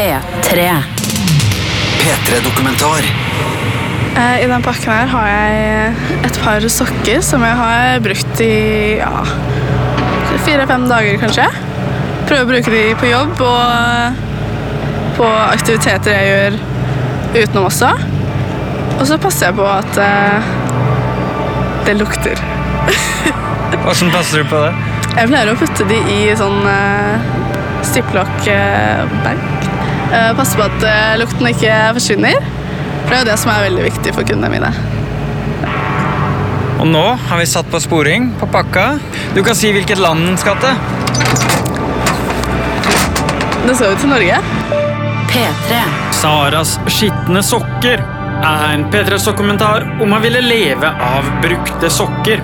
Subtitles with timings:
[0.00, 0.82] P3.
[2.00, 3.04] P3-dokumentar.
[4.16, 5.90] Eh, I denne pakken her har jeg
[6.24, 9.10] et par sokker som jeg har brukt i ja,
[10.46, 11.44] fire-fem dager, kanskje.
[12.30, 14.24] Prøver å bruke de på jobb og
[15.18, 16.56] på aktiviteter jeg gjør
[17.34, 17.92] utenom også.
[18.96, 20.48] Og så passer jeg på at eh,
[21.90, 22.40] det lukter.
[23.90, 24.72] Åssen passer du på det?
[25.18, 27.28] Jeg pleier å putte de i sånn uh,
[27.92, 29.68] ziplock-bag.
[30.10, 32.38] Uh, passe på at eh, lukten ikke forsvinner.
[33.04, 34.70] For det er jo det som er veldig viktig for kundene mine.
[36.80, 38.86] Og nå har vi satt på sporing på pakka.
[39.36, 40.74] Du kan si hvilket land den skal til.
[43.66, 44.40] Det så ut til Norge.
[45.30, 45.82] P3.
[46.16, 52.42] Saras skitne sokker er en P3s-dokumentar om han ville leve av brukte sokker.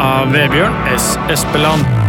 [0.00, 1.12] Av Vebjørn S.
[1.34, 2.03] Espeland.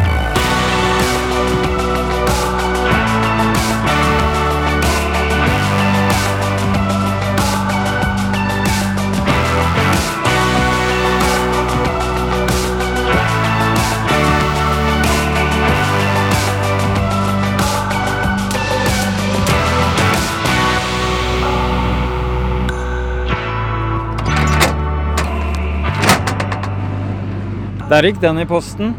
[27.95, 28.89] Der gikk den i posten.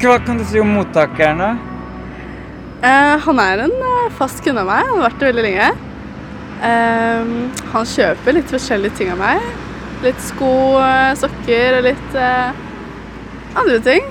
[0.00, 1.50] Hva kan du si om mottakerne?
[2.80, 4.86] Eh, han er en eh, fast kunde av meg.
[4.88, 5.66] Han har vært det veldig lenge.
[6.70, 7.34] Eh,
[7.74, 9.44] han kjøper litt forskjellige ting av meg.
[10.06, 12.64] Litt sko, eh, sokker og litt eh,
[13.60, 14.08] andre ting.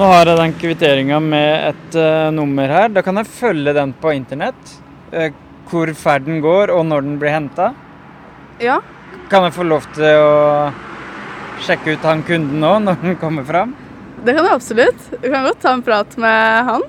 [0.00, 2.88] Nå har jeg den kvitteringa med et uh, nummer her.
[2.94, 4.78] Da kan jeg følge den på internett.
[5.12, 5.28] Uh,
[5.68, 7.74] hvor ferden går, og når den blir henta.
[8.62, 8.80] Ja,
[9.28, 10.30] Kan jeg få lov til å
[11.64, 13.76] sjekke ut han kunden nå, når han kommer fram?
[14.24, 15.10] det kan du absolutt.
[15.22, 16.82] Du kan godt ta en prat med han.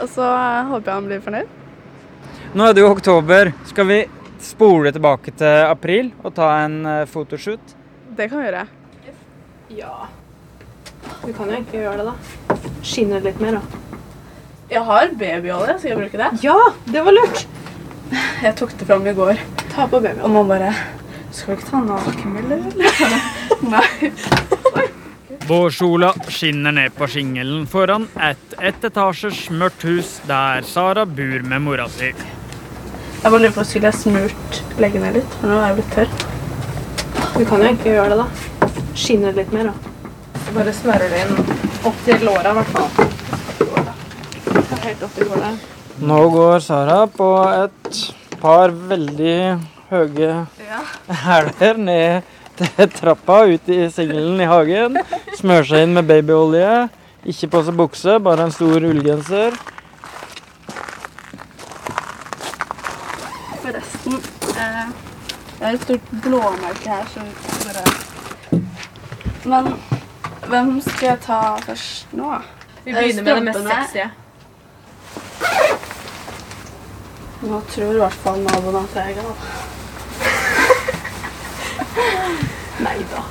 [0.00, 1.52] Og så eh, håper jeg han blir fornøyd.
[2.56, 3.52] Nå er det jo oktober.
[3.70, 4.00] Skal vi
[4.42, 7.76] spole tilbake til april og ta en eh, fotoshoot?
[8.16, 8.66] Det kan vi gjøre.
[9.76, 9.94] Ja.
[11.22, 12.58] Vi kan jo egentlig gjøre det, da.
[12.86, 13.82] Skinne litt mer, da.
[14.66, 16.30] Jeg har babyolje, skal jeg bruke det?
[16.42, 16.56] Ja,
[16.90, 17.46] det var lurt!
[18.42, 19.38] Jeg tok det fram i går.
[19.70, 20.24] Ta på babyolje.
[20.26, 20.72] Og nå bare
[21.36, 22.90] Skal du ikke ta nakenbilder, eller?
[23.74, 24.10] Nei.
[25.46, 31.86] Vårsola skinner ned på skingelen foran et ettetasjers mørkt hus der Sara bor med mora
[31.92, 32.08] si.
[32.10, 35.36] Jeg bare lurer på Skulle jeg smurt leggene litt?
[35.42, 36.10] For nå er jeg blitt tørr.
[37.36, 38.26] Du kan jo egentlig gjøre det, da.
[38.96, 39.74] Skinne litt mer, da.
[40.40, 41.34] Jeg bare smører det inn
[41.90, 42.90] opp til låra, i hvert fall.
[44.88, 45.54] Helt opp til låra.
[46.10, 48.04] Nå går Sara på et
[48.40, 49.38] par veldig
[49.92, 50.30] høye
[50.66, 50.80] Ja.
[51.14, 52.22] hæler ned
[52.58, 54.96] til trappa ut i singelen i hagen.
[55.38, 56.88] Smører seg inn med babyolje.
[57.26, 59.54] Ikke på seg bukse, bare en stor ullgenser.
[63.62, 64.82] Forresten eh,
[65.56, 67.20] Jeg har et stort blåmerke her, så
[67.66, 67.84] bare
[69.46, 69.72] Men
[70.48, 72.34] hvem skal jeg ta først nå?
[72.84, 74.06] Vi begynner med det mest sexy.
[77.46, 79.65] Nå tror i hvert fall naboen at jeg er gal.
[82.86, 83.22] Nei da.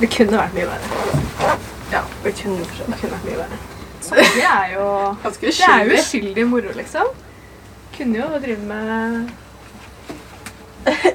[0.00, 1.56] Det kunne vært mye verre.
[1.92, 3.58] Ja, det kunne Det kunne vært mye verre.
[4.04, 4.86] Så er jo
[5.22, 5.98] Ganske Det er jo uskyldig.
[6.02, 7.06] uskyldig moro, liksom.
[7.96, 9.30] Kunne jo drive med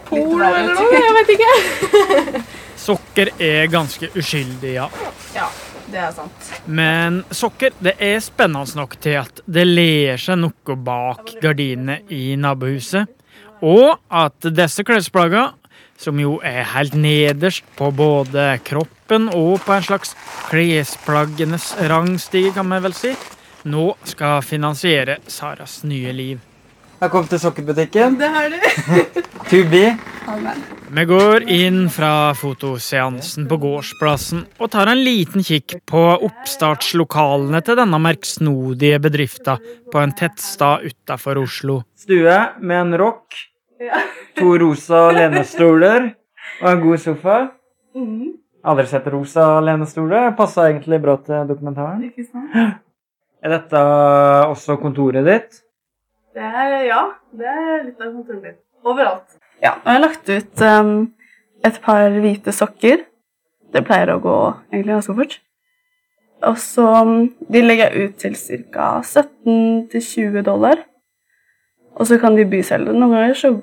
[0.10, 1.02] Pol Pol eller noe.
[1.04, 2.44] Jeg vet ikke.
[2.80, 4.88] Sokker er ganske uskyldig, ja.
[5.36, 5.50] Ja,
[5.92, 6.50] det er sant.
[6.66, 12.34] Men sokker det er spennende nok til at det ler seg noe bak gardinene i
[12.40, 13.12] nabohuset.
[13.62, 15.52] Og at disse klesplaggene,
[16.00, 20.16] som jo er helt nederst på både kroppen og på en slags
[20.50, 23.14] klesplaggenes rangstige, kan man vel si,
[23.68, 26.46] nå skal finansiere Saras nye liv.
[27.00, 28.18] Jeg kom til sokkebutikken.
[28.20, 28.58] Det har du.
[29.50, 29.86] To be.
[30.28, 30.60] Amen.
[30.92, 37.78] Vi går inn fra fotoseansen på gårdsplassen og tar en liten kikk på oppstartslokalene til
[37.80, 39.56] denne merksnodige bedrifta
[39.94, 41.80] på en tettstad utafor Oslo.
[41.98, 43.38] Stue med en rock,
[44.38, 46.12] to rosa lenestoler
[46.62, 47.40] og en god sofa.
[47.96, 48.36] Mhm.
[48.70, 50.34] Aldri sett rosa lenestoler.
[50.36, 52.04] Passa egentlig bra til dokumentaren.
[52.10, 52.56] Ikke sant?
[53.40, 53.82] Er dette
[54.52, 55.62] også kontoret ditt?
[56.36, 58.58] Det er, ja, det er litt av kontoret mitt.
[58.84, 59.38] Overalt.
[59.64, 60.92] Ja, og jeg har lagt ut um,
[61.64, 63.06] et par hvite sokker.
[63.72, 64.36] Det pleier å gå
[64.74, 65.38] egentlig ganske fort.
[66.52, 67.16] Og så um,
[67.48, 68.36] De legger jeg ut til
[68.76, 68.90] ca.
[69.08, 70.84] 17-20 dollar.
[71.98, 72.94] Og så kan de byselge.
[72.94, 73.54] Noen ganger så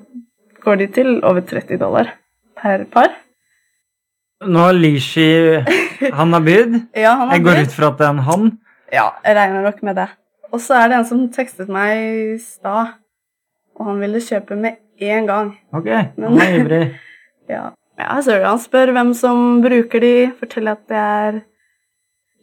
[0.63, 2.11] går de til over 30 dollar
[2.57, 3.13] per par.
[4.45, 5.25] Nå har Lishi
[6.13, 6.75] Han har bydd.
[7.03, 7.67] Ja, han har Jeg går bydd.
[7.71, 8.51] ut fra at det er en han.
[8.93, 10.07] Ja, jeg regner nok med det.
[10.51, 12.93] Og så er det en som tekstet meg i stad.
[13.79, 15.49] han ville kjøpe med en gang.
[15.73, 16.85] Ok, han er ivrig.
[17.55, 17.69] ja.
[17.99, 21.41] ja, så han spør hvem som bruker de, forteller at det er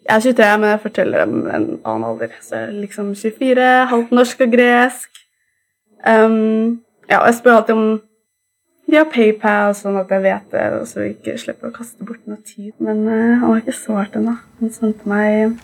[0.05, 2.35] Jeg er 23, men jeg forteller dem en annen alder.
[2.45, 5.11] Så liksom 24, halvt norsk og gresk.
[6.05, 7.87] Um, ja, og jeg spør alltid om
[8.85, 12.05] de har PayPal, sånn at jeg vet det, og så vi ikke slipper å kaste
[12.05, 12.75] bort noe tid.
[12.85, 14.37] Men uh, han har ikke svart ennå.
[14.61, 15.57] Han sendte meg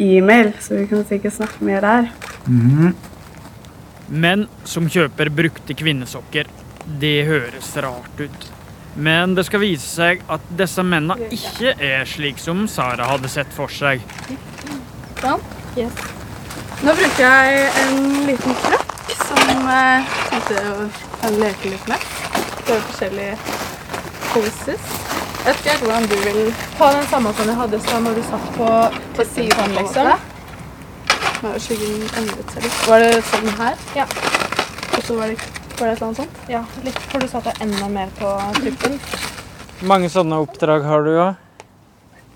[0.00, 2.08] e-mail, så vi kunne sikkert snakke mer der.
[2.48, 2.94] Mm.
[4.12, 6.48] Menn som kjøper brukte kvinnesokker,
[7.00, 8.48] det høres rart ut.
[8.96, 13.52] Men det skal vise seg at disse mennene ikke er slik som Sara hadde sett
[13.56, 14.02] for seg.
[15.20, 15.44] Sånn.
[15.78, 16.02] Yes.
[16.82, 18.58] Nå bruker jeg en liten
[19.12, 20.62] krakk som jeg tenkte
[21.26, 22.04] å leke litt med.
[22.66, 23.36] Det er forskjellige
[24.32, 24.92] poses.
[25.42, 28.22] Jeg vet ikke hvordan du vil Ta den samme som du hadde så når du
[28.28, 28.68] satt på,
[29.16, 30.12] på siden, liksom.
[31.42, 32.78] Nå har skyggen endret seg litt.
[32.86, 33.82] Var det sånn her?
[33.98, 34.06] Ja.
[34.92, 35.48] Og så var det,
[35.78, 36.40] var det et eller annet sånt?
[36.52, 38.30] Ja, litt, for du satte enda mer på
[38.60, 38.96] tuppen.
[39.80, 41.28] Hvor mange sånne oppdrag har du, da?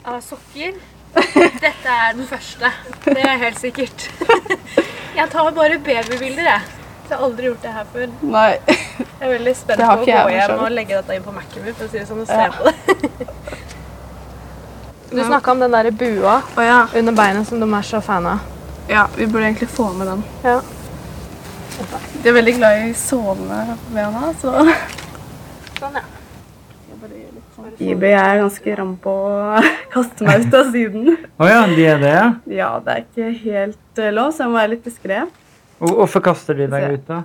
[0.06, 0.74] Av sokker?
[1.16, 2.72] Dette er den første.
[3.06, 4.10] Det er helt sikkert.
[5.16, 6.60] Jeg tar bare babybilder, jeg.
[7.06, 8.10] Så jeg har aldri gjort det her før.
[8.34, 8.50] Nei.
[8.98, 11.76] Jeg er veldig spent på å gå hjem og legge dette inn på Mac-en min
[11.78, 12.50] for å si det sånn og se ja.
[12.52, 13.28] på det.
[15.06, 16.88] Du snakka om den der bua oh, ja.
[16.98, 18.42] under beinet som de er så fan av.
[18.90, 20.24] Ja, vi burde egentlig få med den.
[20.42, 20.58] Ja.
[22.22, 24.52] De er veldig glad i sovebena, så
[25.78, 26.04] Sånn, ja.
[27.82, 29.62] IB er ganske ram på å
[29.94, 31.10] kaste meg ut av siden.
[31.12, 32.18] Å oh, ja, de er det?
[32.56, 35.24] Ja, det er ikke helt uh, lov, så jeg må være litt diskré.
[35.80, 37.22] Hvorfor kaster de deg ut, da?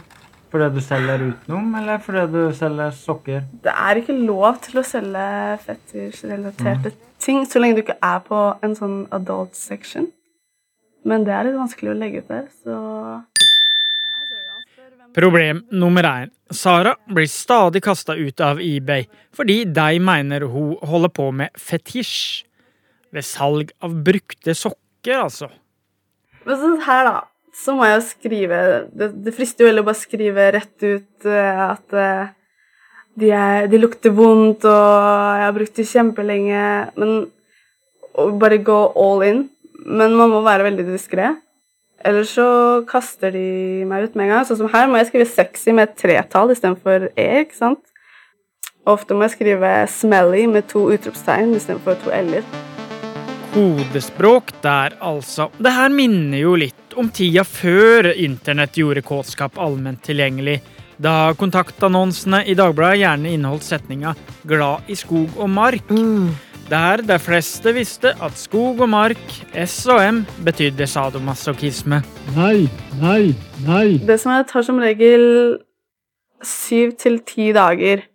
[0.52, 3.46] Fordi du selger utenom, eller fordi du selger sokker?
[3.64, 5.28] Det er ikke lov til å selge
[5.64, 7.06] fetisj-relaterte mm.
[7.24, 10.10] ting så lenge du ikke er på en sånn adult section.
[11.08, 12.76] Men det er litt vanskelig å legge ut der, så
[15.16, 16.32] Problem nummer én.
[16.52, 22.46] Sara blir stadig kasta ut av eBay fordi de mener hun holder på med fetisj.
[23.12, 25.50] Ved salg av brukte sokker, altså.
[26.48, 27.18] Men sånn her, da
[27.52, 28.60] så må jeg jo skrive
[28.96, 32.32] Det, det frister jo veldig å bare skrive rett ut uh, at uh,
[33.20, 36.62] de, er, de, lukter vondt, og jeg har brukt de kjempelenge.
[36.96, 39.42] Men bare gå all in.
[39.84, 41.34] Men man må være veldig diskré.
[42.08, 42.48] Ellers så
[42.90, 44.48] kaster de meg ut med en gang.
[44.48, 47.30] Sånn som her må jeg skrive sexy med et tretall istedenfor e.
[47.44, 47.82] ikke sant?
[48.90, 52.46] Ofte må jeg skrive smelly med to utropstegn istedenfor to l-er.
[53.52, 55.50] Kodespråk der, altså.
[55.60, 60.62] Det her minner jo litt om tida før internett gjorde kåtskap allment tilgjengelig,
[61.02, 64.14] da kontaktannonsene i Dagbladet gjerne inneholdt setninga
[64.46, 65.90] 'glad i skog og mark'.
[65.90, 66.32] Mm.
[66.72, 72.00] Der de fleste visste at skog og mark, S og M, betydde sadomasochisme.
[72.38, 72.70] Nei,
[73.02, 73.34] nei,
[73.66, 73.98] nei.
[74.00, 75.26] Det som jeg tar som regel
[76.40, 78.06] syv til ti dager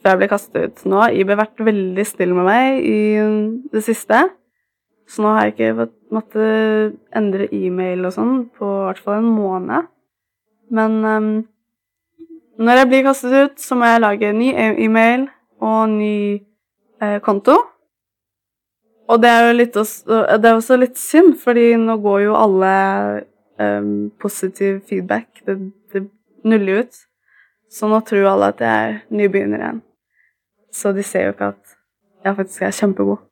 [0.00, 0.82] før jeg ble kastet ut.
[0.88, 2.98] Nå har IB vært veldig stille med meg i
[3.76, 4.24] det siste.
[5.04, 9.32] Så nå har jeg ikke måttet endre e-mail og sånn på i hvert fall en
[9.36, 9.94] måned.
[10.72, 11.32] Men um,
[12.56, 15.28] når jeg blir kastet ut, så må jeg lage ny e-mail
[15.60, 16.14] og ny
[17.04, 17.66] eh, konto.
[19.08, 22.36] Og det er jo litt også, det er også litt synd, fordi nå går jo
[22.36, 22.72] alle
[23.56, 25.56] um, positiv feedback Det,
[25.92, 26.04] det
[26.44, 26.98] nuller ut.
[27.72, 29.80] Så nå tror alle at jeg er nybegynner igjen.
[30.72, 31.78] Så de ser jo ikke at
[32.24, 33.24] jeg faktisk er kjempegod.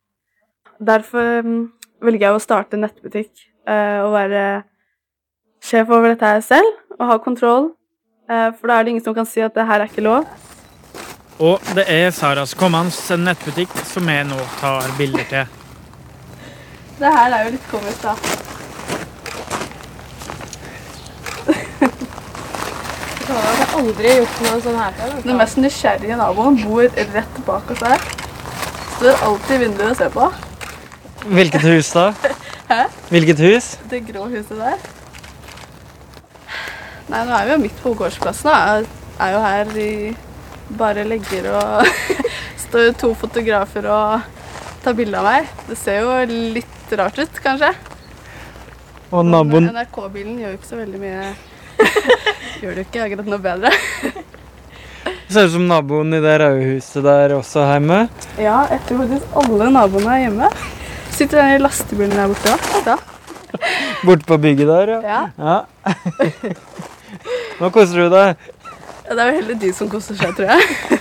[0.81, 1.61] Derfor mm,
[2.05, 3.33] velger jeg å starte nettbutikk
[3.69, 4.43] uh, og være
[5.65, 7.71] sjef over dette her selv og ha kontroll.
[8.29, 10.25] Uh, for da er det ingen som kan si at det her er ikke lov.
[11.37, 15.66] Og det er Saras Kommans nettbutikk som jeg nå tar bilder til.
[16.97, 18.15] Det her er jo litt komisk, da.
[23.27, 25.11] Jeg har aldri gjort noe sånn her før.
[25.27, 28.01] Den mest nysgjerrige naboen bor rett bak oss her.
[28.97, 30.29] Står alltid i vinduet og ser på.
[31.27, 32.07] Hvilket hus da?
[32.71, 32.81] Hæ?
[33.13, 33.67] Hvilket hus?
[33.91, 34.79] Det grå huset der.
[37.07, 38.49] Nei, nå er vi jo midt på gårdsplassen.
[38.49, 38.55] Da.
[38.81, 40.17] Jeg er jo her i
[40.81, 41.87] bare legger og
[42.65, 44.36] står to fotografer og
[44.87, 45.51] tar bilde av meg.
[45.67, 46.15] Det ser jo
[46.55, 47.73] litt rart ut, kanskje.
[49.11, 51.27] Og naboen NRK-bilen gjør jo ikke så veldig mye
[52.63, 53.71] Gjør det jo ikke akkurat noe bedre.
[55.07, 57.99] Det ser ut som naboen i det røde huset der også hjemme.
[58.39, 60.51] Ja, jeg tror faktisk alle naboene er hjemme.
[61.17, 62.97] Sitter den i lastebilen der borte da?
[64.07, 65.23] Borte på bygget der, ja.
[65.39, 65.59] ja.
[65.83, 66.55] ja.
[67.61, 68.49] Nå koser du deg.
[69.07, 71.01] Ja, det er jo heller de som koser seg, tror jeg.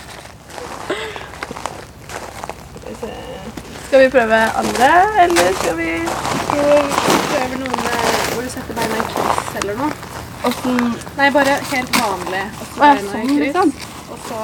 [3.95, 4.87] Skal vi prøve andre,
[5.23, 5.85] eller skal vi
[6.49, 7.85] prøve noen
[8.33, 10.17] hvor du setter beina i kryss eller noe?
[10.49, 10.81] Åssen
[11.15, 12.41] Nei, bare helt vanlig.
[12.65, 13.39] Åssen beina ja, i sånn, kryss.
[13.45, 13.71] liksom.
[14.11, 14.41] Og så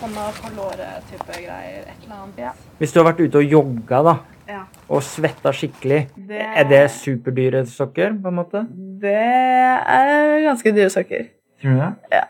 [0.00, 1.86] hånda på låret-type greier.
[1.86, 2.42] Et eller annet.
[2.48, 2.50] Ja.
[2.82, 4.16] Hvis du har vært ute og jogga da,
[4.50, 4.64] Ja.
[4.90, 6.02] og svetta skikkelig,
[6.34, 8.18] Det, er det superdyre sokker?
[8.22, 8.66] på en måte?
[9.06, 11.30] det er ganske dyre sokker.
[11.62, 11.94] Tror du det?
[12.10, 12.24] Ja.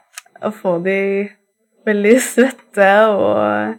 [0.44, 1.00] Å få de
[1.88, 3.78] veldig svette og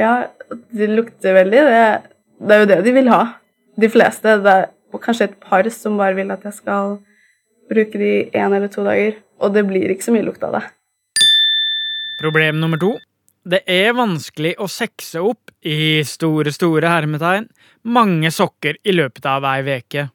[0.00, 0.14] Ja,
[0.48, 1.62] de lukter veldig.
[1.68, 1.84] Det,
[2.40, 3.22] det er jo det de vil ha.
[3.80, 4.38] De fleste.
[4.44, 4.68] Det er
[5.02, 6.98] kanskje et par som bare vil at jeg skal
[7.70, 9.20] bruke de én eller to dager.
[9.40, 10.64] Og det blir ikke så mye lukt av det.
[12.20, 12.96] Problem nummer to.
[13.40, 17.46] Det er vanskelig å sekse opp, i store, store hermetegn,
[17.88, 20.06] mange sokker i løpet av ei veke.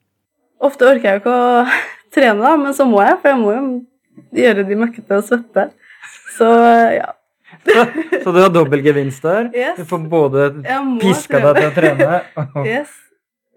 [0.65, 1.65] Ofte orker jeg jo ikke å
[2.15, 3.63] trene, da, men så må jeg, for jeg må jo
[4.37, 5.67] gjøre de møkkete og svette.
[6.37, 6.49] Så
[6.99, 7.14] ja.
[8.23, 9.51] Så, du har dobbel gevinst der.
[9.53, 9.77] Yes.
[9.79, 10.49] Du får både
[11.01, 12.93] piska deg til å trene og Yes.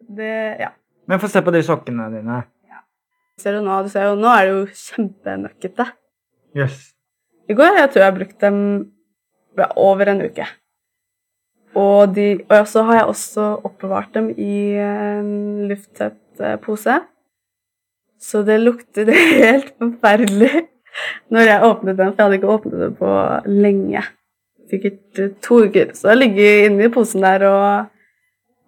[0.09, 0.71] Det, ja.
[1.09, 2.43] Men få se på de sokkene dine.
[3.39, 5.85] Ser du nå, du ser jo, nå er det jo kjempemøkkete.
[6.59, 6.79] Yes.
[7.49, 8.57] I går jeg tror jeg har brukt dem
[9.59, 10.49] ja, over en uke.
[11.79, 16.99] Og, de, og så har jeg også oppbevart dem i en lufttett pose.
[18.19, 19.13] Så det lukter
[19.45, 20.67] helt forferdelig
[21.31, 23.13] når jeg åpnet den, for jeg hadde ikke åpnet den på
[23.47, 24.03] lenge.
[24.71, 25.95] Sikkert eh, to uker.
[25.95, 27.89] Så jeg ligger inni posen der og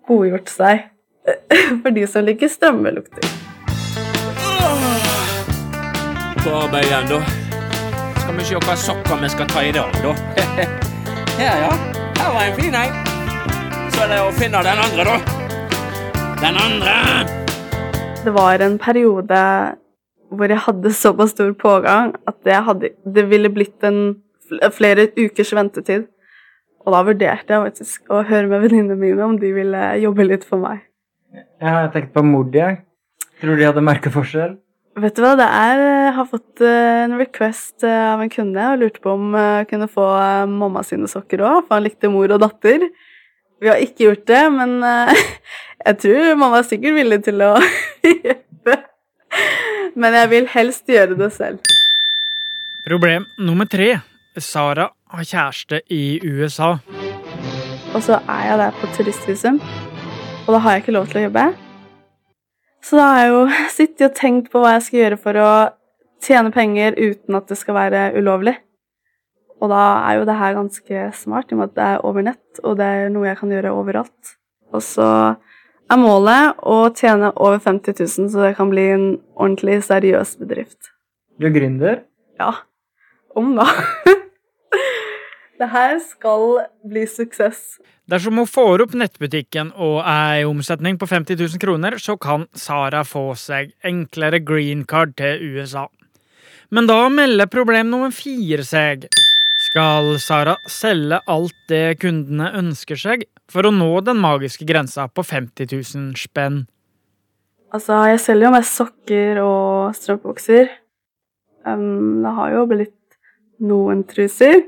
[0.08, 0.86] godgjort seg
[1.82, 3.26] for de som liker strømmelukter.
[6.40, 7.20] På arbeid igjen, da.
[8.22, 10.14] Skal vi se hva sokker vi skal ta i dag, da.
[11.40, 11.74] Her, ja.
[12.20, 12.96] Her var en fin en.
[13.92, 15.18] Så er det å finne den andre, da.
[16.40, 16.96] Den andre.
[18.24, 19.40] Det var en periode
[20.30, 24.20] hvor jeg hadde såpass stor pågang at det, hadde, det ville blitt en
[24.74, 26.06] flere ukers ventetid.
[26.80, 30.46] Og da vurderte jeg faktisk å høre med venninnene mine om de ville jobbe litt
[30.48, 30.86] for meg.
[31.30, 32.80] Jeg har tenkt på Mord, jeg.
[33.40, 34.56] Tror de hadde merket forskjell?
[35.00, 38.64] Vet du hva, det er Jeg har fått eh, en request eh, av en kunde
[38.72, 42.10] og lurte på om jeg kunne få eh, mamma sine sokker òg, for han likte
[42.12, 42.88] mor og datter.
[43.60, 45.22] Vi har ikke gjort det, men eh,
[45.86, 47.54] jeg tror mamma er sikkert villig til å.
[49.94, 51.58] Men jeg vil helst gjøre det selv.
[52.86, 53.98] Problem nummer tre.
[54.38, 56.76] Sara har kjæreste i USA.
[57.90, 59.58] Og så er jeg der på turistvisum,
[60.46, 61.44] og da har jeg ikke lov til å jobbe.
[62.86, 63.42] Så da har jeg jo
[63.78, 65.50] sittet og tenkt på hva jeg skal gjøre for å
[66.22, 68.54] tjene penger uten at det skal være ulovlig.
[69.60, 72.24] Og da er jo det her ganske smart, i og med at det er over
[72.30, 74.36] nett, og det er noe jeg kan gjøre overalt.
[74.70, 75.08] Og så
[75.90, 80.92] er målet å tjene over 50 000, så det kan bli en ordentlig seriøs bedrift.
[81.40, 82.02] Du er gründer.
[82.40, 82.52] Ja.
[83.36, 83.66] Om, da.
[85.60, 87.80] det her skal bli suksess.
[88.10, 92.48] Dersom hun får opp nettbutikken og er i omsetning på 50 000 kroner, så kan
[92.58, 95.86] Sara få seg enklere green card til USA.
[96.74, 99.06] Men da melder problem nummer fire seg.
[99.70, 105.22] Skal Sara selge alt det kundene ønsker seg for å nå den magiske grensa på
[105.22, 106.64] 50 000 spenn?
[107.70, 110.72] Altså, jeg selger jo mest sokker og strømpebukser.
[111.62, 112.96] Um, det har jo blitt
[113.62, 114.58] noen truser.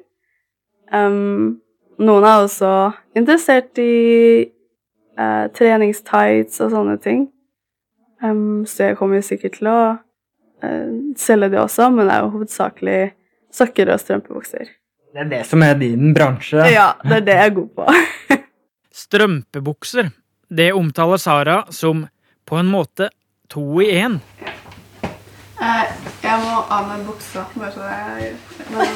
[0.94, 1.56] Um,
[1.98, 2.70] noen er også
[3.18, 4.44] interessert i
[5.18, 7.24] uh, treningstights og sånne ting.
[8.22, 12.22] Um, så jeg kommer jo sikkert til å uh, selge det også, men det er
[12.22, 13.00] jo hovedsakelig
[13.50, 14.70] sokker og strømpebukser.
[15.12, 16.62] Det er det som er din bransje.
[16.72, 17.84] Ja, det er det jeg er god på.
[19.02, 20.08] Strømpebukser.
[20.48, 22.06] Det omtaler Sara som
[22.48, 23.10] på en måte
[23.52, 24.16] to i én.
[25.60, 25.92] Eh,
[26.24, 28.32] jeg må av meg buksa, bare så jeg
[28.72, 28.88] Men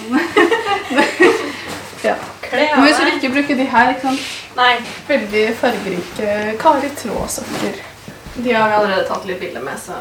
[2.06, 2.16] ja.
[2.52, 4.26] Men hvis du ikke bruker de her, ikke sant?
[4.56, 4.72] Nei,
[5.08, 7.80] Veldig fargerike Kari Traa-sokker.
[8.36, 10.00] de har vi allerede tatt litt bilde med, så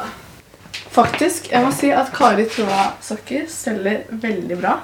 [0.95, 4.77] Faktisk, jeg må si at Kari Traa-sokker selger veldig bra.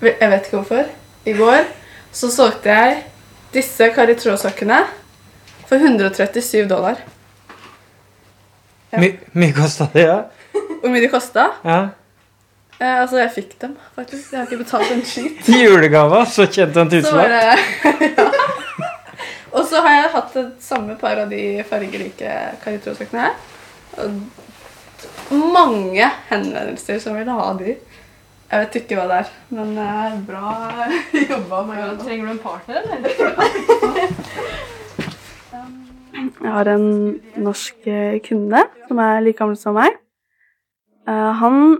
[0.00, 0.90] Jeg vet ikke hvorfor.
[1.26, 1.64] I går
[2.14, 2.98] så solgte jeg
[3.52, 4.80] disse Kari Traa-sokkene
[5.68, 7.00] for 137 dollar.
[8.92, 9.00] Ja.
[9.02, 10.20] My, mye kosta det, ja?
[10.54, 11.50] Hvor mye de kosta?
[11.64, 11.80] ja?
[12.78, 14.30] Eh, altså, jeg fikk dem, faktisk.
[14.32, 15.48] Jeg har ikke betalt en skit.
[15.64, 16.22] Julegave?
[16.30, 17.58] så kjente en tusenlapp.
[18.06, 18.28] ja.
[19.58, 23.38] Og så har jeg hatt det samme par av de fargerike Kari Traa-sokkene her.
[23.98, 27.74] Og mange henvendelser som vil ha de.
[28.48, 30.52] Jeg vet ikke hva det er, men det er bra
[31.32, 31.58] jobba.
[31.68, 33.10] med Trenger du en partner, eller?
[36.38, 36.86] Jeg har en
[37.38, 39.98] norsk eh, kunde som er like gammel som meg.
[41.08, 41.78] Eh, Han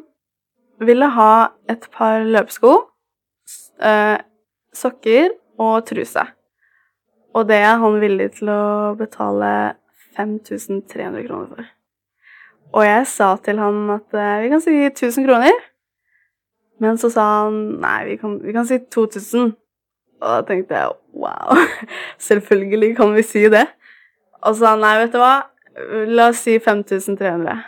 [0.79, 1.33] ville ha
[1.71, 2.75] et par løpesko,
[3.83, 4.19] eh,
[4.75, 6.23] sokker og truse.
[7.35, 9.51] Og det er han villig til å betale
[10.17, 11.67] 5300 kroner for.
[12.79, 15.59] Og jeg sa til han at eh, vi kan si 1000 kroner.
[16.83, 19.55] Men så sa han nei, vi kan, vi kan si 2000.
[20.19, 21.59] Og da tenkte jeg wow,
[22.29, 23.67] selvfølgelig kan vi si det.
[24.43, 25.35] Og så sa han nei, vet du hva,
[26.11, 27.59] la oss si 5300.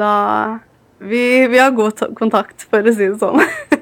[0.00, 0.14] Da
[1.00, 3.40] vi, vi har god kontakt, for å si det sånn.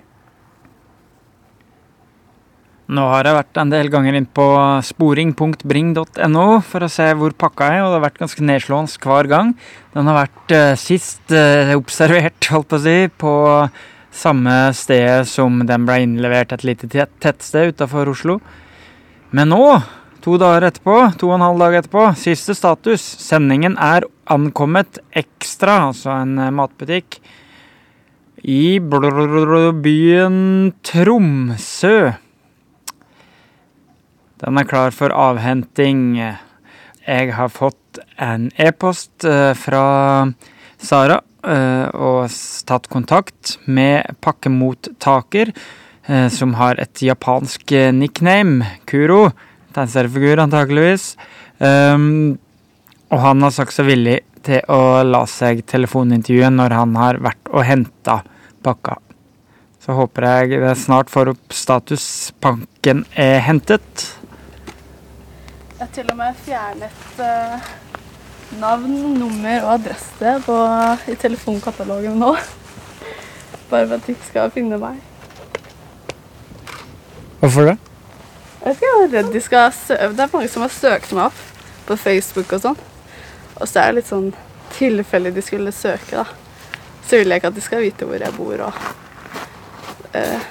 [2.88, 4.44] Nå har jeg vært en del ganger inn på
[4.86, 9.50] sporing.bring.no for å se hvor pakka er, og det har vært ganske nedslående hver gang.
[9.92, 13.34] Den har vært eh, sist eh, observert, holdt på å si, på
[14.18, 18.38] samme sted som den ble innlevert et lite tet- tettsted utafor Oslo.
[19.30, 19.62] Men nå,
[20.24, 23.04] to dager etterpå, to og en halv dag etterpå, siste status.
[23.22, 27.20] Sendingen er ankommet Ekstra, altså en eh, matbutikk,
[28.38, 30.36] i byen
[30.86, 32.12] Tromsø.
[34.38, 36.20] Den er klar for avhenting.
[37.08, 39.86] Jeg har fått en e-post eh, fra
[40.78, 41.18] Sara
[41.94, 42.32] og
[42.68, 45.52] tatt kontakt med pakkemottaker,
[46.06, 49.30] eh, som har et japansk eh, nickname, Kuro.
[49.74, 51.12] Tegneseriefigur, antakeligvis.
[51.58, 52.38] Um,
[53.12, 57.50] og han har sagt seg villig til å la seg telefonintervjue når han har vært
[57.52, 58.20] og henta
[58.64, 58.96] pakka.
[59.82, 62.32] Så håper jeg det snart får opp status.
[62.40, 64.06] 'Panken er hentet.
[65.78, 67.68] Jeg har til og med fjernet eh,
[68.56, 70.56] navn, nummer og adresse på,
[71.12, 72.32] i telefonkatalogen nå.
[73.68, 75.02] Bare for at de ikke skal finne meg.
[77.42, 77.76] Hvorfor det?
[78.58, 81.12] Jeg vet ikke, jeg er redd de skal sø Det er mange som har søkt
[81.14, 81.42] meg opp
[81.88, 82.80] på Facebook og sånn.
[83.58, 84.32] Og så er det litt sånn
[84.74, 86.26] tilfelle de skulle søke, da.
[87.06, 88.80] Så vil jeg ikke at de skal vite hvor jeg bor og
[90.14, 90.48] uh,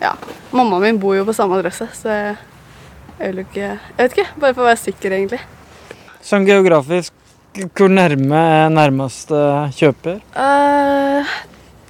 [0.00, 0.14] Ja.
[0.56, 2.36] Mammaen min bor jo på samme adresse, så jeg,
[3.18, 5.40] jeg vil jo ikke Jeg vet ikke, bare for å være sikker, egentlig.
[6.24, 7.12] Sånn geografisk,
[7.54, 9.38] hvor nærme er nærmeste
[9.74, 10.20] kjøper?
[10.36, 11.26] Uh,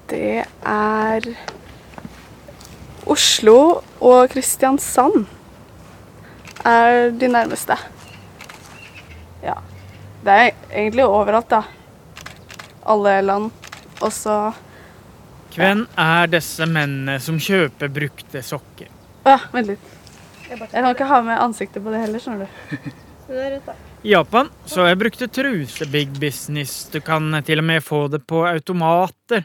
[0.09, 1.27] det er
[3.11, 5.27] Oslo og Kristiansand
[6.65, 7.77] er de nærmeste.
[9.45, 9.55] Ja.
[10.25, 11.63] Det er egentlig overalt, da.
[12.87, 13.51] Alle land.
[14.01, 14.53] Og så
[15.57, 18.89] Hvem er disse mennene som kjøper brukte sokker?
[19.27, 19.95] Å, vent litt.
[20.49, 23.90] Jeg kan ikke ha med ansiktet på det heller, skjønner du.
[24.01, 26.87] I Japan så er brukte truse big business.
[26.89, 29.45] Du kan til og med få det på automater.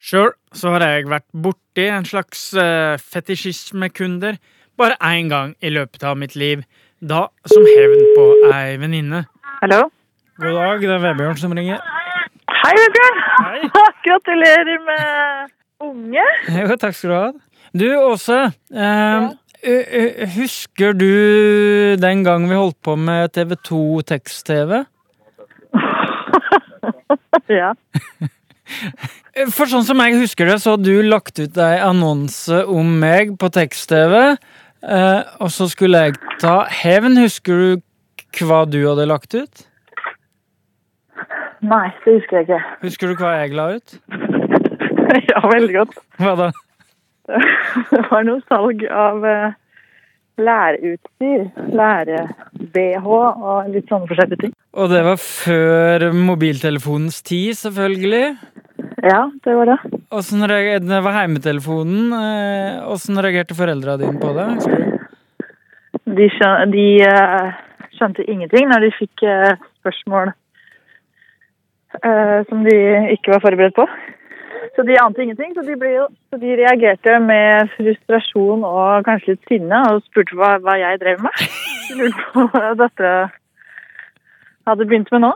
[0.00, 4.38] Sjøl så har jeg vært borti en slags uh, fetisjismekunder
[4.80, 6.64] bare én gang i løpet av mitt liv.
[7.04, 9.26] Da som hevn på ei venninne.
[9.60, 9.90] Hallo?
[10.40, 11.84] God dag, det er Vebjørn som ringer.
[12.62, 13.20] Hei, Vebjørn!
[13.42, 13.60] Hei.
[14.06, 15.52] Gratulerer med
[15.84, 16.24] unge.
[16.62, 17.26] Jo, takk skal du ha.
[17.76, 18.38] Du, Åse.
[18.72, 18.88] Eh,
[19.20, 19.34] ø-
[20.36, 24.84] husker du den gang vi holdt på med TV2 tekst-TV?
[27.60, 27.72] ja.
[29.36, 32.88] Eh, For sånn som jeg husker det, så har du lagt ut ei annonse om
[33.02, 34.14] meg på tekst-TV.
[34.82, 37.18] Eh, og så skulle jeg ta hevn.
[37.20, 39.66] Husker du hva du hadde lagt ut?
[41.66, 42.62] Nei, det husker jeg ikke.
[42.82, 43.96] Husker du hva jeg la ut?
[45.30, 45.94] ja, veldig godt.
[46.20, 46.50] Hva da?
[47.92, 49.54] Det var noe salg av eh,
[50.46, 51.46] læreutstyr.
[51.80, 54.52] Lære-BH og litt sånne forskjellige ting.
[54.76, 58.24] Og det var før mobiltelefonens tid, selvfølgelig.
[59.06, 59.78] Ja, det var det.
[60.14, 62.10] Åssen reager- det var heimetelefonen.
[62.16, 64.48] eh, Åssen reagerte foreldra dine på det?
[66.06, 67.54] De, skjønte, de eh,
[67.98, 69.24] skjønte ingenting når de fikk
[69.80, 70.34] spørsmål
[72.50, 72.74] som de
[73.14, 73.84] ikke var forberedt på.
[74.74, 79.50] Så de ante ingenting, så de, jo- så de reagerte med frustrasjon og kanskje litt
[79.52, 81.44] sinne og spurte hva, hva jeg drev med.
[81.88, 83.12] De lurte på hva dette
[84.66, 85.32] hadde begynt med nå.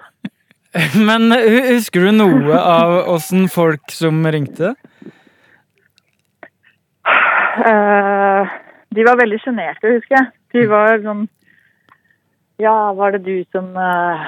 [1.08, 1.30] Men
[1.70, 4.74] husker du noe av åssen folk som ringte?
[7.60, 8.46] Uh,
[8.94, 10.30] de var veldig sjenerte, husker jeg.
[10.54, 11.26] De var sånn
[12.60, 14.24] Ja, var det du som uh,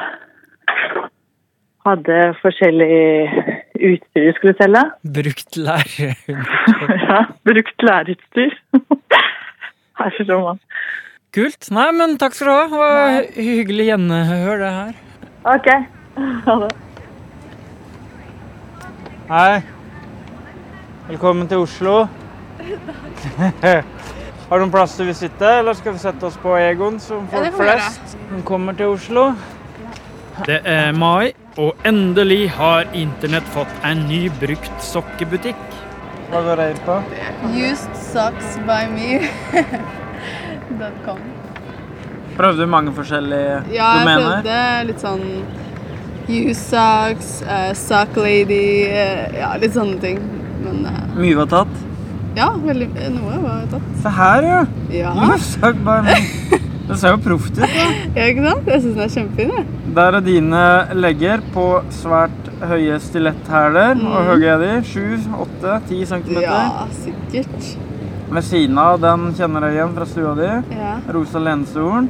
[1.86, 3.41] hadde forskjellig
[3.88, 4.82] utstyr du skulle selge?
[5.18, 6.42] Brukt lærerutstyr.
[7.08, 8.54] ja, brukt lærerutstyr.
[10.00, 10.60] Her forstår man.
[11.32, 11.68] Kult.
[11.72, 12.62] Nei, men takk skal du ha.
[12.68, 14.94] Det var hy- hyggelig gjenhør, det her.
[15.56, 15.68] OK.
[16.46, 16.72] Ha det.
[19.30, 19.62] Hei.
[21.08, 21.94] Velkommen til Oslo.
[23.62, 27.24] Har du noen plass du vil sitte, eller skal vi sette oss på Egon som
[27.32, 29.30] folk ja, flest som kommer til Oslo?
[30.44, 35.56] Det er mai, og endelig har internett fått en ny brukt sokkebutikk.
[36.32, 36.94] Hva går det inn på?
[37.52, 39.58] Used socks by me.com.
[42.38, 45.24] Prøvde du mange forskjellige Ja, jeg prøvde litt sånn
[46.32, 50.22] used socks, uh, sock lady, uh, ja, litt sånne ting.
[50.64, 51.74] Men uh, Mye var tatt.
[52.38, 52.88] ja, veldig,
[53.18, 53.88] noe var tatt.
[54.00, 54.62] Se her, ja.
[54.94, 55.12] Ja.
[55.28, 56.16] Jøss, bare
[56.92, 57.62] Det ser jo proft ut.
[57.64, 57.86] da.
[58.16, 58.68] ja, ikke sant?
[58.68, 59.52] Jeg syns den er kjempefin.
[59.58, 59.66] jeg.
[59.98, 60.64] Der er dine
[60.98, 64.02] legger på svært høye stiletthæler.
[64.06, 64.72] Og høye er de?
[64.86, 66.34] 7, 8, 10 cm?
[66.44, 67.72] Ja, sikkert.
[68.32, 70.50] Ved siden av den kjenner jeg igjen fra stua di.
[70.78, 70.94] Ja.
[71.12, 72.08] Rosa lenshorn.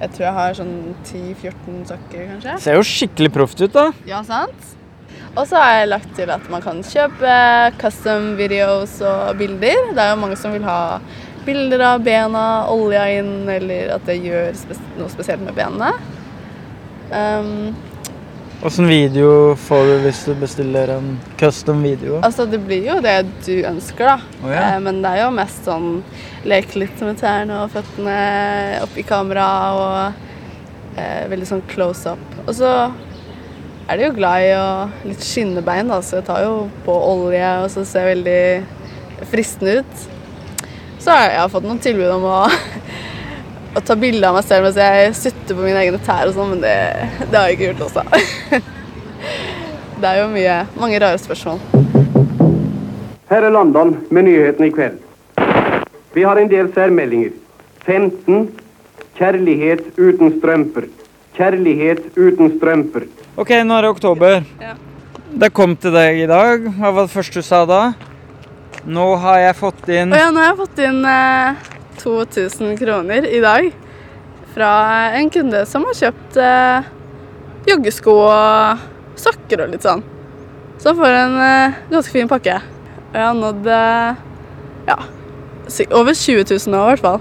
[0.00, 2.54] Jeg tror jeg har sånn 10-14 sokker, kanskje.
[2.64, 3.90] Ser jo skikkelig proft ut, da.
[4.08, 4.70] Ja, sant?
[5.36, 7.34] Og så har jeg lagt til at man kan kjøpe
[7.78, 9.92] custom videos og bilder.
[9.94, 10.80] Det er jo mange som vil ha
[11.50, 15.92] bilder av bena olja inn, eller at det gjør spes noe spesielt med benene.
[17.10, 17.72] Um,
[18.62, 22.18] Åssen video får du hvis du bestiller en custom video?
[22.20, 23.14] altså, det blir jo det
[23.46, 24.34] du ønsker, da.
[24.44, 24.64] Oh, ja.
[24.74, 25.86] Eh, men det er jo mest sånn
[26.44, 28.18] leke litt med tærne og føttene
[28.84, 29.46] oppi kamera
[29.78, 32.36] og eh, veldig sånn close up.
[32.44, 32.74] Og så
[33.88, 34.68] er de jo glad i å
[35.08, 40.08] litt skinnebein, da, så jeg tar jo på olje, og så ser veldig fristende ut.
[41.00, 42.38] Så har jeg fått noen tilbud om å,
[43.76, 46.54] å ta bilde av meg selv mens jeg sutter på mine egne tær og sånn,
[46.54, 46.74] men det,
[47.22, 48.04] det har jeg ikke gjort også.
[50.00, 51.58] Det er jo mye, mange rare spørsmål.
[53.28, 54.94] Her er London med nyhetene i kveld.
[56.16, 57.34] Vi har en del særmeldinger.
[57.84, 58.46] 15.
[59.18, 60.88] Kjærlighet uten strømper.
[61.36, 63.04] Kjærlighet uten strømper.
[63.36, 64.40] Ok, nå er det oktober.
[64.62, 64.72] Ja.
[65.44, 66.64] Det kom til deg i dag.
[66.80, 67.82] Hva var det første du sa da?
[68.88, 71.66] Nå har jeg fått inn Å ja, nå har jeg fått inn eh,
[72.00, 73.66] 2000 kroner i dag
[74.54, 74.70] fra
[75.18, 76.88] en kunde som har kjøpt eh,
[77.68, 80.00] joggesko og sokker og litt sånn.
[80.80, 82.56] Så han får en eh, ganske fin pakke.
[83.10, 84.22] Og jeg har nådd eh,
[84.88, 84.96] ja,
[86.00, 87.20] over 20 000 nå i hvert fall.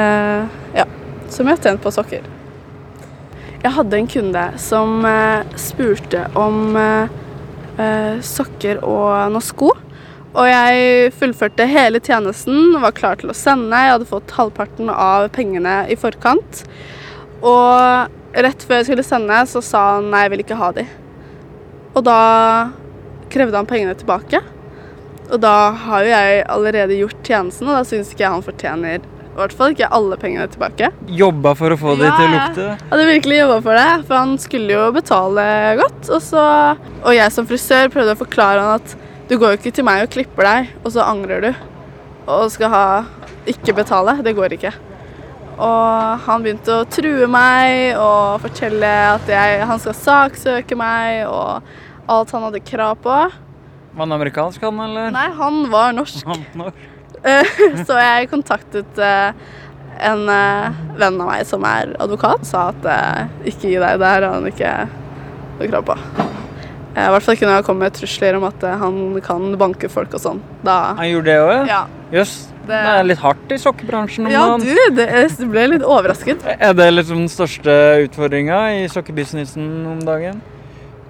[0.00, 0.88] Eh, ja,
[1.28, 2.26] som jeg har tjent på sokker.
[3.62, 6.72] Jeg hadde en kunde som eh, spurte om
[8.26, 9.68] sokker og noen sko.
[10.38, 13.74] Og jeg fullførte hele tjenesten, var klar til å sende.
[13.74, 16.62] Jeg hadde fått halvparten av pengene i forkant.
[17.42, 20.86] Og rett før jeg skulle sende, så sa han nei, jeg vil ikke ha de.
[21.96, 22.20] Og da
[23.32, 24.40] krevde han pengene tilbake.
[25.28, 25.56] Og da
[25.88, 29.00] har jo jeg allerede gjort tjenesten, og da syns ikke jeg han fortjener
[29.38, 30.88] i hvert fall ikke alle pengene tilbake.
[31.14, 32.64] Jobba for å få de Ja, til å lukte.
[32.72, 35.44] Ja, hadde virkelig jobba for det, for han skulle jo betale
[35.78, 36.08] godt.
[36.08, 36.46] Og, så,
[37.04, 38.96] og jeg som frisør prøvde å forklare han at
[39.28, 41.50] du går jo ikke til meg og klipper deg, og så angrer du.
[42.28, 42.84] Og skal ha
[43.48, 44.18] ikke betale.
[44.24, 44.72] Det går ikke.
[45.58, 51.66] Og han begynte å true meg og fortelle at jeg, han skal saksøke meg og
[52.08, 53.16] alt han hadde krav på.
[53.98, 55.10] Var han amerikansk, han, eller?
[55.12, 56.22] Nei, han var norsk.
[56.28, 56.86] Han, norsk.
[57.26, 59.32] Eh, Så jeg kontaktet eh,
[60.08, 62.90] en eh, venn av meg som er advokat, sa at
[63.42, 64.74] ikke gi deg, det her har han ikke
[65.58, 66.36] noe krav på.
[66.98, 69.48] Eh, I hvert fall ikke når jeg kommer med trusler om at eh, han kan
[69.60, 70.40] banke folk og sånn.
[70.66, 71.82] Da Han gjorde det òg, Ja.
[72.12, 72.36] Jøss.
[72.68, 74.64] Det er litt hardt i sokkebransjen om Ja, dagen.
[74.66, 76.42] du, det, ble litt overrasket.
[76.58, 77.72] Er det liksom den største
[78.04, 80.42] utfordringa i sokkebusinessen om dagen?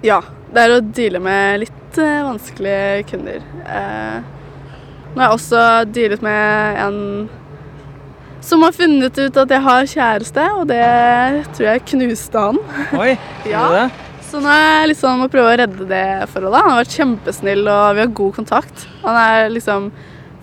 [0.05, 0.21] Ja,
[0.53, 3.41] det er å deale med litt eh, vanskelige kunder.
[5.09, 6.99] Nå har jeg også dealet med en
[8.45, 10.85] som har funnet ut at jeg har kjæreste, og det
[11.57, 12.61] tror jeg knuste han.
[12.95, 13.17] Oi,
[13.51, 13.65] Ja.
[13.73, 13.87] det?
[14.29, 16.61] Så nå er jeg liksom å prøve å redde det forholdet.
[16.61, 18.83] Han har vært kjempesnill, og vi har god kontakt.
[19.01, 19.87] Han har liksom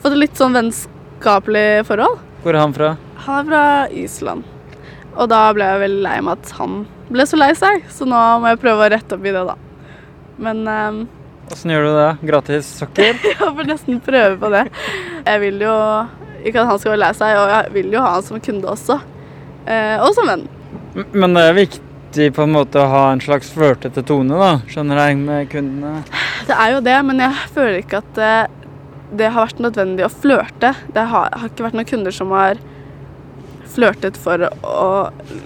[0.02, 2.18] fått et litt sånn vennskapelig forhold.
[2.42, 2.88] Hvor er han fra?
[3.28, 3.62] Han er fra
[3.94, 4.48] Island.
[5.14, 6.82] Og da ble jeg veldig lei med at han
[7.14, 9.56] ble så lei seg, så nå må jeg prøve å rette opp i det, da.
[10.42, 10.66] Men
[11.54, 12.10] Åssen gjør du det?
[12.26, 13.22] Gratis sokker?
[13.30, 14.66] jeg får nesten prøve på det.
[15.22, 15.78] Jeg vil jo
[16.42, 18.74] ikke at han skal være lei seg, og jeg vil jo ha han som kunde
[18.74, 18.98] også.
[19.62, 20.48] Eh, og som venn.
[21.14, 21.85] Men det er viktig
[22.34, 24.52] på en måte å ha en slags flørtete tone, da.
[24.70, 26.04] Skjønner jeg, med kundene.
[26.48, 28.32] Det er jo det, men jeg føler ikke at det,
[29.20, 30.72] det har vært nødvendig å flørte.
[30.94, 32.60] Det har, har ikke vært noen kunder som har
[33.76, 34.86] flørtet for å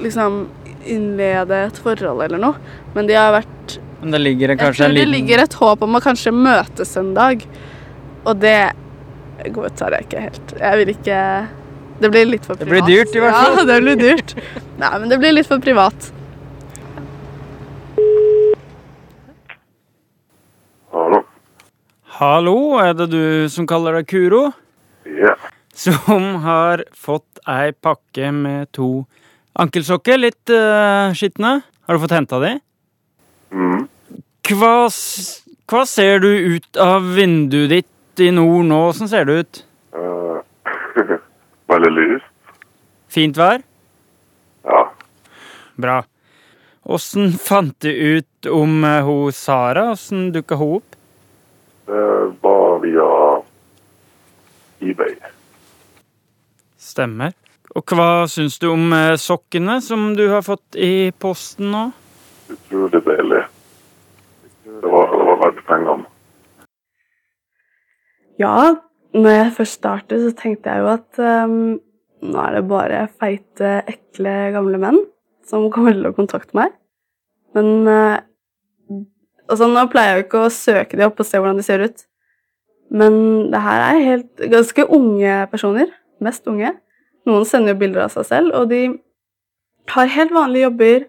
[0.02, 0.44] liksom
[0.86, 2.76] innlede et forhold eller noe.
[2.94, 5.82] Men de har vært Men det ligger Jeg kanskje tror en det ligger et håp
[5.84, 7.42] om å kanskje møtes en dag.
[8.24, 8.60] Og det
[9.56, 10.54] godtar jeg ikke helt.
[10.60, 11.18] Jeg vil ikke
[12.00, 12.70] Det blir litt for privat.
[12.70, 13.58] Det blir dyrt i hvert fall.
[13.60, 14.34] Ja, det blir dyrt.
[14.80, 16.12] Nei, men det blir litt for privat.
[20.90, 21.20] Hallo.
[22.20, 24.50] Hallo, er det du som kaller deg Kuro?
[25.08, 25.30] Ja.
[25.72, 29.06] Som har fått ei pakke med to
[29.56, 31.54] ankelsokker, litt uh, skitne.
[31.64, 32.50] Har du fått henta de?
[33.56, 33.88] Mm.
[34.50, 34.74] Hva,
[35.72, 36.28] hva ser du
[36.58, 38.82] ut av vinduet ditt i nord nå?
[38.90, 39.64] Åssen ser det ut?
[39.96, 40.44] Uh,
[41.72, 42.30] veldig lyst.
[43.16, 43.64] Fint vær?
[44.68, 44.84] Ja.
[45.80, 45.98] Bra.
[46.84, 49.88] Åssen fant du ut om eh, hun Sara?
[49.96, 50.99] Åssen dukka hun opp?
[51.86, 52.06] Det
[52.42, 53.08] var via
[54.80, 55.14] eBay.
[56.80, 57.32] Stemmer.
[57.76, 61.82] Og hva syns du om eh, sokkene som du har fått i posten nå?
[62.50, 63.44] Utrolig deilig.
[64.64, 66.08] Det var, det var verdt pengene.
[68.40, 68.56] Ja,
[69.14, 71.78] når jeg først startet, så tenkte jeg jo at um,
[72.24, 75.00] nå er det bare feite, ekle, gamle menn
[75.46, 76.74] som kommer til å kontakte meg.
[77.56, 78.18] Men eh,
[79.50, 81.84] altså, Nå pleier jeg jo ikke å søke de opp og se hvordan de ser
[81.84, 82.04] ut.
[82.90, 83.14] Men
[83.52, 85.92] det her er helt ganske unge personer.
[86.22, 86.74] Mest unge.
[87.28, 88.82] Noen sender jo bilder av seg selv, og de
[89.92, 91.06] har helt vanlige jobber.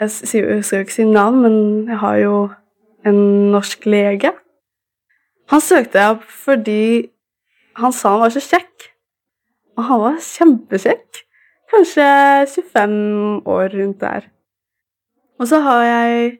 [0.00, 1.56] Jeg skal jo ikke si navn, men
[1.90, 2.38] jeg har jo
[3.06, 3.20] en
[3.52, 4.32] norsk lege.
[5.52, 7.10] Han søkte jeg opp fordi
[7.76, 8.88] han sa han var så kjekk.
[9.74, 11.20] Og han var kjempekjekk.
[11.74, 12.06] Kanskje
[12.54, 14.28] 25 år rundt der.
[15.38, 16.38] Og så har jeg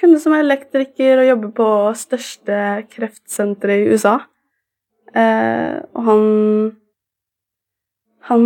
[0.00, 2.58] kunde som er elektriker og jobber på største
[2.92, 4.18] kreftsenteret i USA.
[5.14, 6.26] Eh, og han
[8.26, 8.44] Han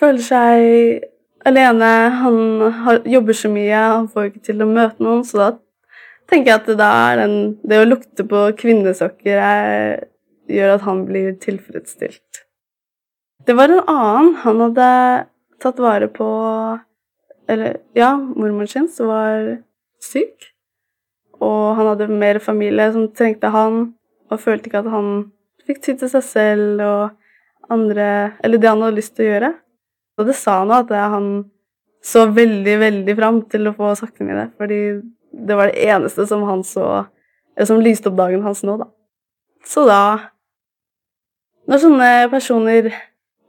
[0.00, 1.02] føler seg
[1.44, 1.90] alene.
[2.22, 2.36] Han
[2.72, 5.48] har, jobber så mye, han får ikke til å møte noen, så da
[6.30, 6.88] tenker jeg at det,
[7.20, 7.34] den,
[7.68, 10.06] det å lukte på kvinnesokker er,
[10.48, 12.46] gjør at han blir tilfredsstilt.
[13.44, 14.34] Det var en annen.
[14.46, 14.88] Han hadde
[15.60, 16.28] tatt vare på
[17.48, 19.54] Eller ja, mormoren sin, som var
[20.02, 20.50] syk.
[21.38, 23.92] Og han hadde mer familie som trengte han,
[24.28, 25.12] og følte ikke at han
[25.68, 27.14] fikk tid til seg selv og
[27.68, 29.52] andre Eller det han hadde lyst til å gjøre.
[30.18, 31.28] Og det sa han òg, at han
[32.04, 34.80] så veldig, veldig fram til å få sokkene mine, fordi
[35.32, 37.04] det var det eneste som han så
[37.66, 38.86] som lyste opp dagen hans nå, da.
[39.66, 40.02] Så da
[41.68, 42.86] Når sånne personer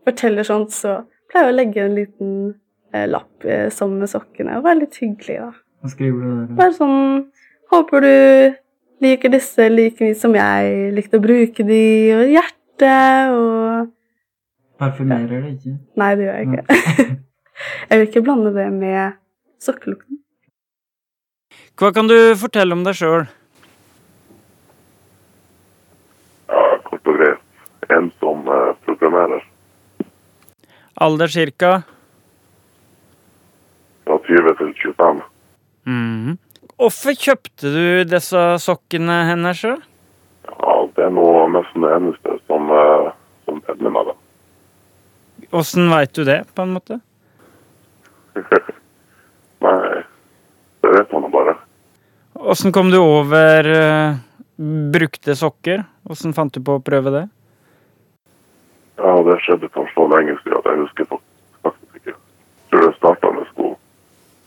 [0.03, 0.97] forteller sånt, så
[1.31, 2.31] pleier jeg å legge en liten
[2.91, 5.51] eh, lapp eh, sammen med sokkene og være litt hyggelig, da.
[5.79, 6.55] Hva skriver du der?
[6.59, 7.29] Bare sånn
[7.69, 8.13] Håper du
[9.05, 11.81] liker disse like mye som jeg likte å bruke de,
[12.17, 12.93] og hjerte
[13.35, 13.91] og
[14.79, 15.73] Parfymerer det ikke?
[15.99, 17.09] Nei, det gjør jeg ikke.
[17.89, 19.17] jeg vil ikke blande det med
[19.59, 20.21] sokkelukten.
[21.79, 23.27] Hva kan du fortelle om deg sjøl?
[26.49, 27.45] Ja, kort og greit.
[27.91, 29.45] En som eh, programmerer
[30.99, 31.81] Alder cirka?
[34.09, 35.21] fra 20 til 25.
[35.89, 36.37] Mhm.
[36.79, 39.63] Hvorfor kjøpte du disse sokkene hennes?
[39.65, 43.09] Ja, det er nå nesten det eneste som, eh,
[43.45, 44.11] som redder meg.
[44.11, 44.15] da.
[45.59, 46.99] Åssen veit du det, på en måte?
[49.65, 50.03] Nei,
[50.81, 51.57] det vet man jo bare.
[52.39, 54.15] Åssen kom du over uh,
[54.93, 55.83] brukte sokker?
[56.07, 57.25] Åssen fant du på å prøve det?
[58.99, 61.09] Ja, det skjedde for så lenge siden at jeg husker
[61.65, 62.13] faktisk ikke.
[62.13, 63.73] Jeg tror det starta med sko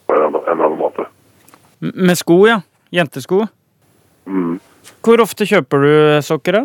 [0.06, 1.11] på en, en eller annen måte.
[1.82, 2.60] Med sko, ja.
[2.94, 3.46] Jentesko.
[4.26, 4.60] Mm.
[5.02, 5.92] Hvor ofte kjøper du
[6.22, 6.62] sokker, da?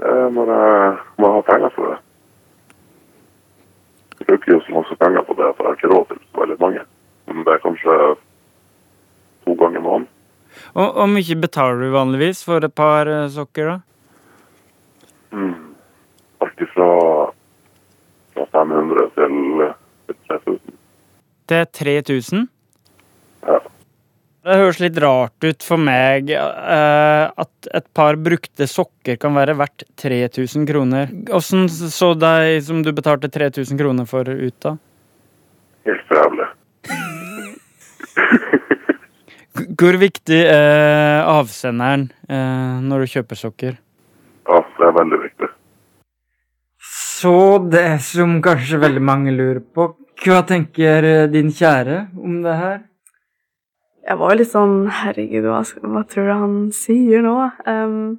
[0.00, 1.98] Det er når jeg må ha penger for det.
[4.20, 6.42] Jeg bruker jo så masse penger på det for jeg har ikke råd til så
[6.42, 6.84] veldig mange.
[7.28, 7.96] Men det er kanskje
[9.46, 10.08] to ganger i måneden.
[10.74, 13.78] Og hvor mye betaler du vanligvis for et par eh, sokker, da?
[15.32, 15.74] Mm.
[16.44, 16.90] Alt ifra
[18.34, 19.36] fra 500 til
[20.06, 20.78] til 3000.
[21.48, 22.48] Det er 3000?
[23.46, 23.58] Ja.
[24.40, 29.52] Det høres litt rart ut for meg uh, at et par brukte sokker kan være
[29.58, 31.12] verdt 3000 kroner.
[31.36, 34.76] Åssen så deg som du betalte 3000 kroner for ut, da?
[35.88, 36.16] Helt for
[39.80, 43.76] Hvor viktig er avsenderen uh, når du kjøper sokker?
[44.48, 45.48] Ja, det er veldig viktig.
[47.20, 49.92] Så det som kanskje veldig mange lurer på,
[50.24, 52.78] hva tenker eh, din kjære om det her?
[54.10, 57.34] Jeg var litt sånn Herregud, hva, hva tror du han sier nå?
[57.62, 58.18] Um,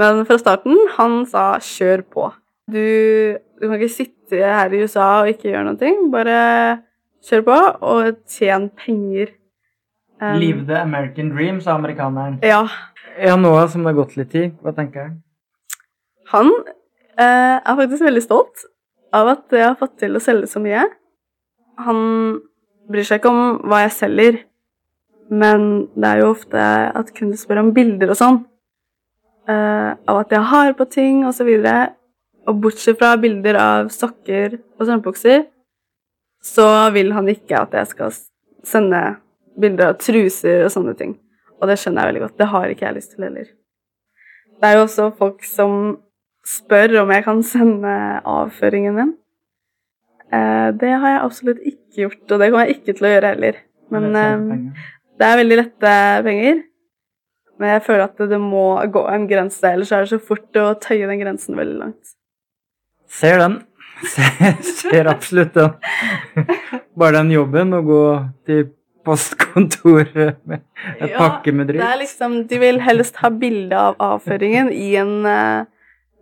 [0.00, 2.30] men fra starten, han sa 'kjør på'.
[2.72, 2.86] Du,
[3.60, 5.92] du kan ikke sitte her i USA og ikke gjøre noe.
[6.14, 6.38] Bare
[7.28, 7.58] kjør på
[7.90, 9.36] og tjen penger.
[10.22, 12.40] Um, Live the American dream, sa amerikaneren.
[12.40, 12.64] Ja.
[13.20, 15.14] Ja, nå som det har gått litt tid, hva tenker han?
[16.32, 16.50] Han
[17.20, 18.66] eh, er faktisk veldig stolt
[19.12, 20.82] av at jeg har fått til å selge så mye.
[21.84, 22.00] Han
[22.88, 24.44] bryr seg ikke om hva jeg selger,
[25.30, 26.62] men det er jo ofte
[27.00, 28.38] at kunder spør om bilder og sånn.
[29.46, 31.28] Uh, av at jeg har på ting osv.
[31.28, 31.76] Og, så videre.
[32.46, 35.46] og bortsett fra bilder av sokker og strømpebukser,
[36.42, 38.16] så vil han ikke at jeg skal
[38.66, 39.02] sende
[39.58, 41.16] bilder av truser og sånne ting.
[41.58, 42.38] Og det skjønner jeg veldig godt.
[42.38, 43.46] Det har ikke jeg lyst til heller.
[44.56, 45.96] Det er jo også folk som
[46.46, 47.94] spør om jeg kan sende
[48.28, 49.14] avføringen min.
[50.30, 53.32] Eh, det har jeg absolutt ikke gjort, og det kommer jeg ikke til å gjøre
[53.34, 53.58] heller.
[53.94, 54.86] Men penger.
[55.16, 55.92] Det er veldig lette
[56.26, 56.62] penger.
[57.56, 60.74] Men jeg føler at det må gå en grense, ellers er det så fort å
[60.82, 62.14] tøye den grensen veldig langt.
[63.08, 63.60] Ser den.
[64.12, 65.70] Ser, ser absolutt den.
[67.00, 68.00] Bare den jobben å gå
[68.44, 68.66] til
[69.06, 70.60] postkontoret med
[70.98, 71.86] et Ja, pakke med Det dritt.
[71.86, 75.64] er liksom, de vil helst ha bilde av avføringen i en, eh,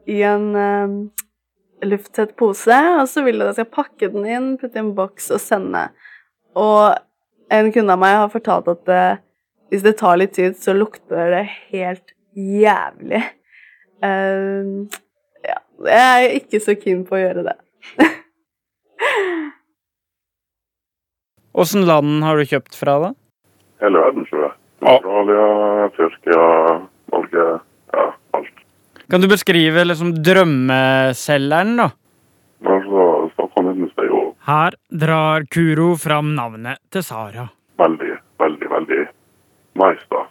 [0.07, 0.95] i en eh,
[1.89, 4.95] lufttett pose, og så vil de at jeg skal pakke den inn, putte i en
[4.95, 5.89] boks og sende.
[6.55, 6.95] Og
[7.53, 9.17] en kunde av meg har fortalt at uh,
[9.73, 13.23] hvis det tar litt tid, så lukter det helt jævlig.
[14.05, 14.87] Uh,
[15.45, 17.57] ja, jeg er ikke så keen på å gjøre det.
[21.55, 23.11] Åssen land har du kjøpt fra, da?
[23.85, 24.55] Hele verden, tror jeg.
[24.85, 26.47] Australia, Tyrkia,
[27.13, 27.45] Norge,
[27.95, 28.65] ja, alt.
[29.11, 31.89] Kan du beskrive liksom drømmeselgeren, da?
[32.65, 37.49] Men så Stockholm Business er jo Her drar Kuro fram navnet til Sara.
[37.79, 38.99] veldig, veldig, veldig
[39.81, 40.27] nice, da.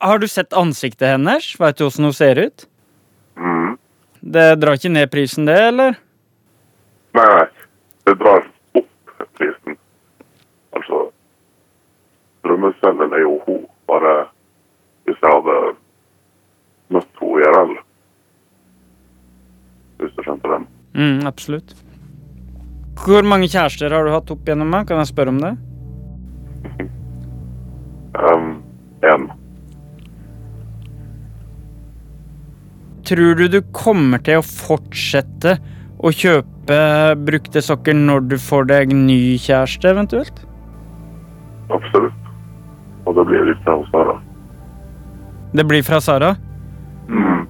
[0.00, 1.60] Har du sett ansiktet hennes?
[1.60, 2.64] Veit du åssen hun ser ut?
[3.36, 3.76] Mm.
[4.20, 5.98] Det drar ikke ned prisen, det, eller?
[7.18, 7.44] Nei,
[8.06, 8.46] det drar
[8.78, 9.76] opp prisen.
[10.72, 11.02] Altså,
[12.46, 14.14] drømmecellen er jo hun, bare
[15.04, 15.58] hvis jeg hadde
[16.96, 17.76] møtt henne IRL.
[19.98, 20.66] Hvis du skjønte den.
[20.94, 21.76] Mm, absolutt.
[23.08, 24.84] Hvor mange kjærester har du hatt opp gjennom meg?
[24.88, 25.54] Kan jeg spørre om det?
[28.18, 28.48] Um,
[29.08, 29.28] en.
[33.08, 35.54] Tror du du kommer til å fortsette
[36.04, 36.80] å kjøpe
[37.30, 40.42] brukte sokker når du får deg ny kjæreste, eventuelt?
[41.72, 42.28] Absolutt.
[43.08, 44.18] Og det blir litt fra Sara.
[45.56, 46.34] Det blir fra Sara?
[47.08, 47.46] Mm.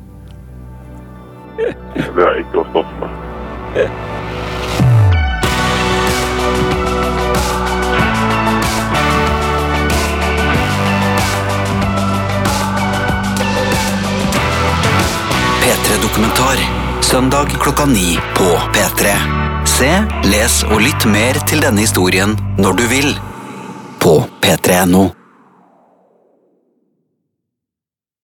[1.98, 4.07] Det har jeg ikke stått med.
[16.08, 16.58] P3-dokumentar.
[17.02, 19.12] Søndag klokka ni på P3.
[19.66, 19.90] Se,
[20.24, 23.12] les og lytt mer til denne historien når du vil.
[24.00, 25.17] På p3.no.